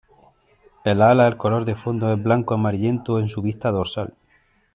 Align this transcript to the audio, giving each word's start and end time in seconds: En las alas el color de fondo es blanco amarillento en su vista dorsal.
En 0.83 0.97
las 0.97 1.11
alas 1.11 1.31
el 1.31 1.37
color 1.37 1.63
de 1.63 1.75
fondo 1.75 2.11
es 2.11 2.23
blanco 2.23 2.55
amarillento 2.55 3.19
en 3.19 3.29
su 3.29 3.43
vista 3.43 3.69
dorsal. 3.69 4.15